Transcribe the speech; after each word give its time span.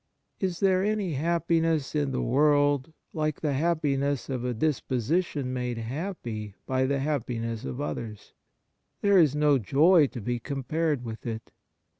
Is 0.39 0.61
there 0.61 0.81
any 0.83 1.13
happiness 1.13 1.93
in 1.93 2.09
the 2.11 2.23
world 2.23 2.91
Hke 3.13 3.35
the 3.39 3.53
happiness 3.53 4.29
of 4.29 4.43
a 4.43 4.51
disposition 4.51 5.53
made 5.53 5.77
happy 5.77 6.55
by 6.65 6.87
the 6.87 6.97
happiness 6.97 7.65
of 7.65 7.79
others? 7.79 8.33
There 9.01 9.19
is 9.19 9.35
no 9.35 9.59
joy 9.59 10.07
to 10.07 10.19
be 10.19 10.39
compared 10.39 11.03
with 11.05 11.27
it. 11.27 11.51